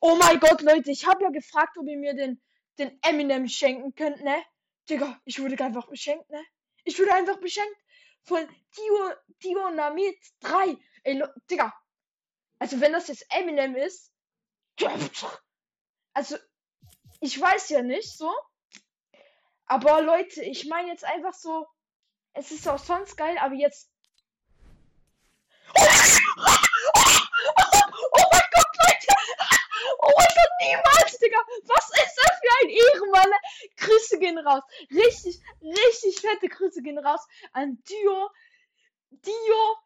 Oh 0.00 0.16
mein 0.16 0.40
Gott, 0.40 0.62
Leute, 0.62 0.90
ich 0.90 1.06
habe 1.06 1.24
ja 1.24 1.30
gefragt, 1.30 1.76
ob 1.78 1.86
ihr 1.86 1.98
mir 1.98 2.14
den, 2.14 2.40
den 2.78 2.98
Eminem 3.02 3.48
schenken 3.48 3.94
könnt, 3.94 4.22
ne? 4.22 4.42
Digga, 4.88 5.20
ich 5.24 5.40
wurde 5.40 5.62
einfach 5.62 5.86
beschenkt, 5.88 6.28
ne? 6.30 6.42
Ich 6.84 6.98
wurde 6.98 7.12
einfach 7.12 7.38
beschenkt 7.38 7.76
von 8.22 8.48
Dio, 8.76 9.12
Dionamit 9.42 10.18
3. 10.40 10.76
Ey, 11.04 11.22
Digga. 11.50 11.72
Also, 12.58 12.80
wenn 12.80 12.92
das 12.92 13.08
jetzt 13.08 13.26
Eminem 13.30 13.76
ist. 13.76 14.12
Also, 16.14 16.36
ich 17.20 17.38
weiß 17.40 17.68
ja 17.70 17.82
nicht 17.82 18.16
so. 18.16 18.32
Aber 19.66 20.02
Leute, 20.02 20.42
ich 20.42 20.66
meine 20.66 20.88
jetzt 20.88 21.04
einfach 21.04 21.34
so. 21.34 21.66
Es 22.32 22.50
ist 22.50 22.66
auch 22.66 22.78
sonst 22.78 23.16
geil, 23.16 23.36
aber 23.38 23.54
jetzt. 23.54 23.90
Oh 28.12 28.26
mein 28.32 28.42
Gott, 28.52 28.66
Leute! 28.82 29.06
Oh 29.98 30.12
mein 30.16 30.32
Gott, 30.34 30.52
niemals, 30.60 31.18
Digga! 31.18 31.29
Was 31.64 31.90
ist 31.90 32.16
das 32.16 32.38
für 32.40 32.64
ein 32.64 32.70
Ehrenmann? 32.70 33.30
Grüße 33.76 34.18
gehen 34.18 34.38
raus. 34.38 34.62
Richtig, 34.90 35.40
richtig 35.62 36.20
fette 36.20 36.48
Grüße 36.48 36.82
gehen 36.82 36.98
raus 36.98 37.26
an 37.52 37.82
Dio. 37.88 38.30
Dio. 39.10 39.76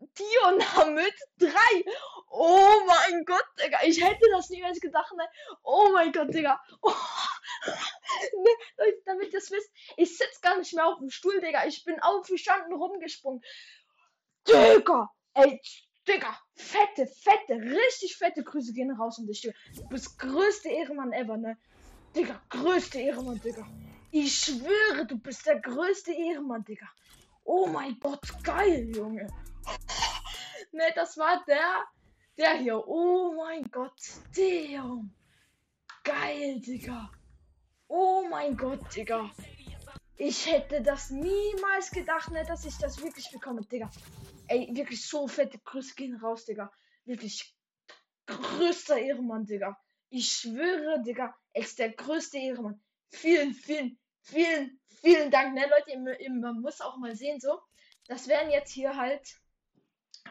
Dionamit 0.00 1.14
3. 1.38 1.50
Oh 2.30 2.80
mein 2.86 3.24
Gott, 3.24 3.44
Digga. 3.58 3.78
Ich 3.84 4.00
hätte 4.02 4.26
das 4.30 4.48
niemals 4.48 4.80
gedacht, 4.80 5.12
ne? 5.16 5.28
Oh 5.64 5.90
mein 5.92 6.12
Gott, 6.12 6.32
Digga. 6.32 6.60
Oh. 6.82 6.92
ne, 7.66 8.50
Leute, 8.76 9.02
damit 9.04 9.32
ihr 9.32 9.38
es 9.38 9.50
wisst, 9.50 9.70
ich 9.96 10.16
sitze 10.16 10.40
gar 10.40 10.56
nicht 10.56 10.72
mehr 10.74 10.86
auf 10.86 10.98
dem 10.98 11.10
Stuhl, 11.10 11.40
Digga. 11.40 11.66
Ich 11.66 11.84
bin 11.84 12.00
aufgestanden, 12.00 12.72
rumgesprungen. 12.74 13.42
Digga. 14.46 15.10
Ey, 15.34 15.60
Digga. 16.08 16.38
Fette, 16.54 17.06
fette, 17.06 17.54
richtig 17.54 18.16
fette 18.16 18.42
Grüße 18.42 18.72
gehen 18.72 18.90
raus 18.90 19.18
an 19.18 19.26
dich, 19.26 19.42
Digga. 19.42 19.54
Du 19.76 19.88
bist 19.88 20.18
größte 20.18 20.70
Ehrenmann 20.70 21.12
ever, 21.12 21.36
ne? 21.36 21.58
Digga, 22.16 22.40
größte 22.48 22.98
Ehrenmann, 22.98 23.40
Digga. 23.40 23.66
Ich 24.10 24.34
schwöre, 24.34 25.06
du 25.06 25.18
bist 25.18 25.46
der 25.46 25.60
größte 25.60 26.12
Ehrenmann, 26.12 26.64
Digga. 26.64 26.88
Oh 27.44 27.66
mein 27.66 27.98
Gott, 28.00 28.22
geil, 28.42 28.90
Junge. 28.94 29.26
ne, 30.72 30.92
das 30.94 31.18
war 31.18 31.44
der, 31.46 31.84
der 32.38 32.56
hier. 32.56 32.88
Oh 32.88 33.34
mein 33.36 33.64
Gott, 33.70 34.00
damn. 34.34 35.14
Geil, 36.04 36.60
Digga. 36.60 37.10
Oh 37.86 38.24
mein 38.30 38.56
Gott, 38.56 38.80
Digga. 38.96 39.30
Ich 40.16 40.50
hätte 40.50 40.80
das 40.82 41.10
niemals 41.10 41.90
gedacht, 41.90 42.30
ne, 42.30 42.44
dass 42.44 42.64
ich 42.64 42.76
das 42.78 43.02
wirklich 43.02 43.30
bekomme, 43.30 43.62
Digga. 43.62 43.90
Ey, 44.48 44.68
wirklich 44.74 45.06
so 45.06 45.28
fette 45.28 45.58
Grüße 45.58 45.94
gehen 45.94 46.16
raus, 46.16 46.44
Digga. 46.44 46.72
Wirklich 47.04 47.54
größter 48.26 48.98
Ehrenmann, 48.98 49.46
Digga. 49.46 49.78
Ich 50.10 50.28
schwöre, 50.28 51.02
Digga, 51.02 51.36
er 51.52 51.62
ist 51.62 51.78
der 51.78 51.92
größte 51.92 52.38
Ehrenmann. 52.38 52.82
Vielen, 53.10 53.54
vielen, 53.54 53.98
vielen, 54.22 54.80
vielen 55.00 55.30
Dank, 55.30 55.54
ne, 55.54 55.68
Leute. 55.68 55.90
Ihr, 55.90 56.20
ihr, 56.20 56.30
man 56.30 56.60
muss 56.60 56.80
auch 56.80 56.96
mal 56.96 57.14
sehen, 57.14 57.40
so. 57.40 57.60
Das 58.06 58.26
wären 58.26 58.50
jetzt 58.50 58.72
hier 58.72 58.96
halt 58.96 59.38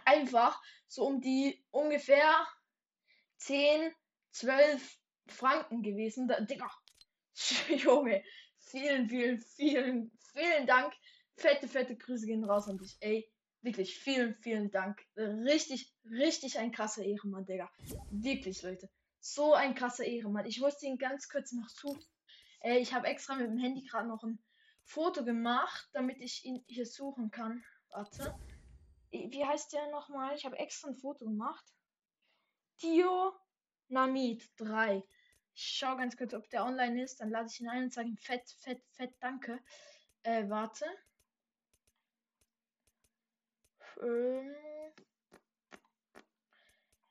einfach 0.05 0.59
so 0.87 1.05
um 1.05 1.21
die 1.21 1.63
ungefähr 1.69 2.47
10, 3.37 3.93
12 4.31 4.97
Franken 5.27 5.83
gewesen. 5.83 6.27
Da, 6.27 6.39
Digga. 6.41 6.71
Junge. 7.69 8.23
Vielen, 8.59 9.07
vielen, 9.07 9.39
vielen, 9.39 10.11
vielen 10.33 10.65
Dank. 10.65 10.93
Fette, 11.35 11.67
fette 11.67 11.95
Grüße 11.95 12.25
gehen 12.25 12.43
raus 12.43 12.67
an 12.67 12.77
dich. 12.77 12.97
Ey, 12.99 13.29
wirklich 13.61 13.97
vielen, 13.99 14.35
vielen 14.35 14.71
Dank. 14.71 15.01
Richtig, 15.15 15.93
richtig 16.09 16.59
ein 16.59 16.71
krasser 16.71 17.03
Ehrenmann, 17.03 17.45
Digga. 17.45 17.69
Wirklich, 18.11 18.61
Leute. 18.61 18.89
So 19.19 19.53
ein 19.53 19.75
krasser 19.75 20.05
Ehrenmann. 20.05 20.45
Ich 20.45 20.59
musste 20.59 20.85
ihn 20.85 20.97
ganz 20.97 21.27
kurz 21.27 21.51
noch 21.51 21.69
suchen. 21.69 22.03
Äh, 22.61 22.77
ich 22.79 22.93
habe 22.93 23.07
extra 23.07 23.35
mit 23.35 23.47
dem 23.47 23.57
Handy 23.57 23.83
gerade 23.83 24.07
noch 24.07 24.23
ein 24.23 24.39
Foto 24.83 25.23
gemacht, 25.25 25.89
damit 25.93 26.21
ich 26.21 26.45
ihn 26.45 26.63
hier 26.67 26.85
suchen 26.85 27.29
kann. 27.31 27.63
Warte. 27.89 28.33
I- 29.11 29.29
Wie 29.31 29.43
heißt 29.45 29.73
der 29.73 29.89
nochmal? 29.91 30.35
Ich 30.35 30.45
habe 30.45 30.57
extra 30.57 30.89
ein 30.89 30.95
Foto 30.95 31.25
gemacht. 31.25 31.65
Dionamit 32.81 34.49
3. 34.57 35.03
Ich 35.53 35.63
schau 35.77 35.97
ganz 35.97 36.15
kurz, 36.15 36.33
ob 36.33 36.47
der 36.49 36.63
online 36.63 37.03
ist. 37.03 37.19
Dann 37.19 37.31
lade 37.31 37.47
ich 37.51 37.59
ihn 37.59 37.67
ein 37.69 37.83
und 37.85 37.93
sage 37.93 38.09
ihm 38.09 38.17
fett, 38.17 38.47
fett, 38.59 38.81
fett, 38.91 39.13
danke. 39.19 39.59
Äh, 40.23 40.47
warte. 40.49 40.85
Ähm. 44.01 44.55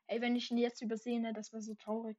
Ey, 0.09 0.21
wenn 0.21 0.37
ich 0.37 0.51
ihn 0.51 0.59
jetzt 0.59 0.83
übersehe, 0.83 1.21
ne, 1.21 1.33
das 1.33 1.53
wäre 1.53 1.63
so 1.63 1.75
traurig. 1.75 2.17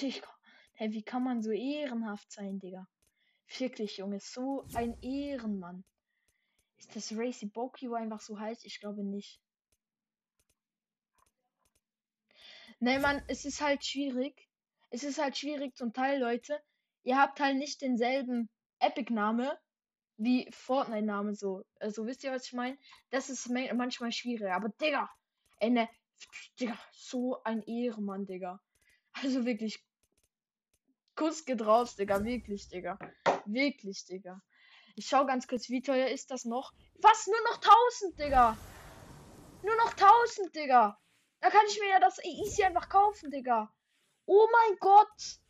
Digga. 0.00 0.28
Hey, 0.74 0.92
wie 0.92 1.02
kann 1.02 1.24
man 1.24 1.42
so 1.42 1.50
ehrenhaft 1.50 2.30
sein, 2.30 2.58
Digga? 2.58 2.86
Wirklich, 3.58 3.98
Junge, 3.98 4.20
so 4.20 4.66
ein 4.74 5.00
Ehrenmann. 5.02 5.84
Ist 6.78 6.94
das 6.96 7.16
Racy 7.16 7.46
Bokio 7.46 7.94
einfach 7.94 8.20
so 8.20 8.38
heiß? 8.38 8.64
Ich 8.64 8.80
glaube 8.80 9.02
nicht. 9.02 9.40
Ne, 12.80 12.98
Mann, 12.98 13.22
es 13.28 13.44
ist 13.44 13.60
halt 13.62 13.84
schwierig. 13.84 14.48
Es 14.90 15.02
ist 15.02 15.18
halt 15.18 15.36
schwierig 15.36 15.74
zum 15.76 15.92
Teil, 15.92 16.20
Leute. 16.20 16.60
Ihr 17.04 17.16
habt 17.18 17.40
halt 17.40 17.56
nicht 17.56 17.80
denselben 17.80 18.50
Epic-Name 18.80 19.58
wie 20.18 20.50
Fortnite-Name 20.50 21.34
so. 21.34 21.64
Also 21.80 22.06
wisst 22.06 22.24
ihr, 22.24 22.32
was 22.32 22.46
ich 22.46 22.52
meine? 22.52 22.78
Das 23.10 23.28
ist 23.30 23.48
ma- 23.48 23.72
manchmal 23.74 24.12
schwierig. 24.12 24.50
Aber 24.52 24.68
Digga, 24.68 25.10
ey, 25.58 25.70
ne, 25.70 25.88
Digga, 26.58 26.78
so 26.92 27.42
ein 27.44 27.62
Ehrenmann, 27.62 28.26
Digga. 28.26 28.60
Also 29.12 29.44
wirklich. 29.46 29.82
Kuss 31.14 31.44
geht 31.44 31.62
raus, 31.64 31.96
Digga. 31.96 32.22
Wirklich, 32.24 32.68
Digga. 32.68 32.98
Wirklich, 33.46 34.04
Digga. 34.04 34.40
Ich 34.96 35.06
schau 35.06 35.26
ganz 35.26 35.46
kurz, 35.48 35.68
wie 35.68 35.82
teuer 35.82 36.08
ist 36.08 36.30
das 36.30 36.44
noch? 36.44 36.72
Was? 37.00 37.26
Nur 37.26 37.42
noch 37.50 37.56
1000, 37.56 38.18
Digga. 38.18 38.56
Nur 39.62 39.76
noch 39.76 39.92
1000, 39.92 40.54
Digga. 40.54 40.98
Da 41.40 41.50
kann 41.50 41.66
ich 41.68 41.78
mir 41.80 41.88
ja 41.90 42.00
das 42.00 42.18
easy 42.24 42.64
einfach 42.64 42.88
kaufen, 42.88 43.30
Digga. 43.30 43.72
Oh 44.26 44.48
mein 44.52 44.76
Gott. 44.78 45.40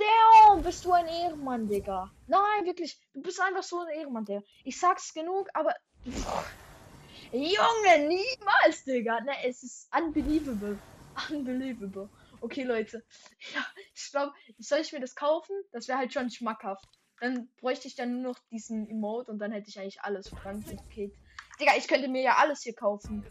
Damn, 0.00 0.62
bist 0.62 0.84
du 0.84 0.92
ein 0.92 1.06
Ehrenmann, 1.06 1.68
Digga. 1.68 2.10
Nein, 2.26 2.64
wirklich. 2.64 2.98
Du 3.12 3.20
bist 3.20 3.40
einfach 3.40 3.62
so 3.62 3.80
ein 3.80 3.88
Ehrenmann, 3.88 4.24
Digga. 4.24 4.42
Ich 4.64 4.78
sag's 4.78 5.12
genug, 5.12 5.48
aber. 5.54 5.74
Junge, 7.32 8.08
niemals, 8.08 8.84
Digga. 8.84 9.20
Ne, 9.20 9.32
es 9.44 9.62
ist 9.62 9.88
unbelievable. 9.94 10.78
Unbelievable. 11.30 12.08
Okay, 12.40 12.64
Leute. 12.64 13.04
Ja, 13.54 13.66
ich 13.94 14.10
glaube, 14.10 14.32
soll 14.58 14.80
ich 14.80 14.92
mir 14.92 15.00
das 15.00 15.14
kaufen? 15.14 15.54
Das 15.72 15.88
wäre 15.88 15.98
halt 15.98 16.12
schon 16.12 16.30
schmackhaft. 16.30 16.88
Dann 17.20 17.48
bräuchte 17.60 17.88
ich 17.88 17.96
dann 17.96 18.22
nur 18.22 18.32
noch 18.32 18.38
diesen 18.50 18.88
Emote 18.88 19.30
und 19.30 19.38
dann 19.38 19.52
hätte 19.52 19.68
ich 19.68 19.78
eigentlich 19.78 20.00
alles. 20.02 20.28
Frank 20.28 20.66
und 20.68 20.78
Kate. 20.90 21.12
Digga, 21.60 21.72
ich 21.76 21.88
könnte 21.88 22.08
mir 22.08 22.22
ja 22.22 22.36
alles 22.36 22.62
hier 22.62 22.74
kaufen. 22.74 23.26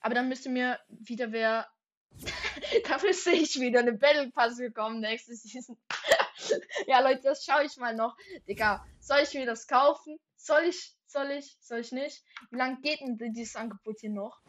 Aber 0.00 0.14
dann 0.14 0.28
müsste 0.28 0.48
mir 0.48 0.78
wieder 0.88 1.32
wer. 1.32 1.66
Dafür 2.88 3.12
sehe 3.12 3.34
ich 3.34 3.60
wieder 3.60 3.80
eine 3.80 3.92
Battle 3.92 4.30
Pass 4.30 4.58
bekommen 4.58 5.00
nächste 5.00 5.34
Season. 5.34 5.76
ja, 6.86 7.00
Leute, 7.00 7.22
das 7.22 7.44
schaue 7.44 7.64
ich 7.64 7.76
mal 7.76 7.94
noch. 7.94 8.16
Digga, 8.48 8.84
soll 9.00 9.20
ich 9.22 9.34
mir 9.34 9.46
das 9.46 9.66
kaufen? 9.66 10.18
Soll 10.36 10.64
ich? 10.64 10.94
Soll 11.06 11.30
ich? 11.30 11.56
Soll 11.60 11.80
ich 11.80 11.92
nicht? 11.92 12.22
Wie 12.50 12.56
lange 12.56 12.80
geht 12.80 13.00
denn 13.00 13.32
dieses 13.32 13.56
Angebot 13.56 14.00
hier 14.00 14.10
noch? 14.10 14.40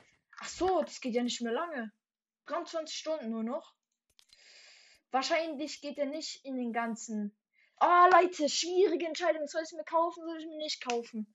Ach 0.42 0.50
so, 0.50 0.82
das 0.82 1.02
geht 1.02 1.16
ja 1.16 1.24
nicht 1.24 1.42
mehr 1.42 1.54
lange. 1.54 1.92
23 2.48 2.98
Stunden 2.98 3.30
nur 3.30 3.44
noch. 3.44 3.74
Wahrscheinlich 5.12 5.82
geht 5.82 5.98
er 5.98 6.06
nicht 6.06 6.44
in 6.46 6.58
den 6.58 6.74
ganzen. 6.74 7.36
Oh, 7.82 8.10
Leute, 8.12 8.50
schwierige 8.50 9.06
Entscheidung. 9.06 9.48
Soll 9.48 9.64
ich 9.64 9.72
mir 9.74 9.84
kaufen? 9.84 10.24
Soll 10.26 10.38
ich 10.38 10.46
mir 10.46 10.58
nicht 10.58 10.84
kaufen? 10.84 11.34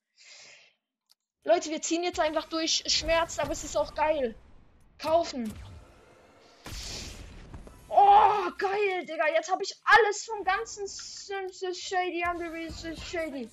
Leute, 1.43 1.71
wir 1.71 1.83
ziehen 1.83 2.05
jetzt 2.05 2.21
einfach 2.21 2.49
durch. 2.49 2.85
Schmerzt, 2.87 3.41
aber 3.41 3.53
es 3.53 3.65
ist 3.65 3.77
auch 3.77 3.95
geil. 3.95 4.35
Kaufen. 4.99 5.53
Digga. 9.05 9.29
Jetzt 9.29 9.51
habe 9.51 9.63
ich 9.63 9.75
alles 9.85 10.25
vom 10.25 10.45
ganzen 10.45 10.87
Shady 10.89 12.25
Unreal 12.29 12.71
Shady. 12.97 13.49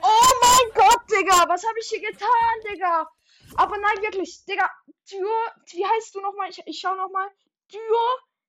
Oh 0.00 0.32
mein 0.42 0.74
Gott, 0.74 1.02
Digga. 1.10 1.48
Was 1.48 1.64
habe 1.64 1.78
ich 1.80 1.88
hier 1.88 2.00
getan, 2.00 2.28
Digga? 2.70 3.08
Aber 3.56 3.76
nein, 3.78 4.02
wirklich, 4.02 4.44
Digga. 4.44 4.70
Tür, 5.06 5.30
wie 5.72 5.84
heißt 5.84 6.14
du 6.14 6.20
nochmal? 6.20 6.50
Ich, 6.50 6.62
ich 6.66 6.78
schau 6.78 6.94
nochmal. 6.94 7.28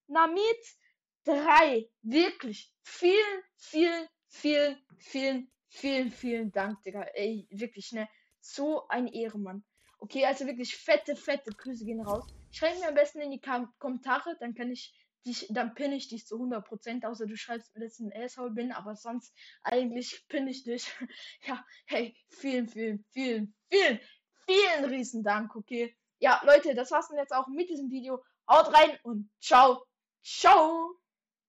Dynamit 0.07 0.77
3. 1.25 1.89
Wirklich. 2.01 2.71
Vielen, 2.81 3.43
vielen, 3.55 4.07
vielen, 4.27 4.77
vielen, 4.97 5.51
vielen, 5.67 6.11
vielen 6.11 6.51
Dank, 6.51 6.81
Digga. 6.83 7.01
Ey, 7.13 7.47
wirklich, 7.49 7.91
ne? 7.91 8.07
So 8.41 8.87
ein 8.89 9.07
Ehrenmann. 9.07 9.63
Okay, 9.99 10.25
also 10.25 10.45
wirklich 10.45 10.75
fette, 10.75 11.15
fette 11.15 11.51
Grüße 11.51 11.85
gehen 11.85 12.01
raus. 12.01 12.25
Schreib 12.51 12.79
mir 12.79 12.87
am 12.87 12.95
besten 12.95 13.21
in 13.21 13.31
die 13.31 13.41
Kommentare, 13.79 14.35
dann 14.39 14.55
kann 14.55 14.71
ich 14.71 14.93
dich, 15.25 15.47
dann 15.49 15.75
pinne 15.75 15.95
ich 15.95 16.07
dich 16.07 16.25
zu 16.25 16.35
100%, 16.35 17.05
außer 17.05 17.25
du 17.25 17.35
schreibst 17.35 17.75
mir, 17.75 17.85
ich 17.85 17.99
ein 17.99 18.13
Asshole 18.15 18.51
bin, 18.51 18.71
aber 18.71 18.95
sonst 18.95 19.33
eigentlich 19.63 20.25
pinne 20.27 20.49
ich 20.49 20.63
dich. 20.63 20.87
ja, 21.45 21.63
hey, 21.85 22.15
vielen, 22.29 22.67
vielen, 22.67 23.05
vielen, 23.11 23.53
vielen, 23.69 23.99
vielen 24.45 24.85
riesen 24.85 25.23
Dank, 25.23 25.55
okay? 25.55 25.95
ja, 26.19 26.41
Leute, 26.45 26.75
das 26.75 26.91
war's 26.91 27.07
dann 27.07 27.17
jetzt 27.17 27.33
auch 27.33 27.47
mit 27.47 27.69
diesem 27.69 27.89
Video. 27.89 28.23
Haut 28.47 28.73
rein 28.73 28.97
und 29.03 29.29
ciao. 29.39 29.85
Ciao. 30.23 30.98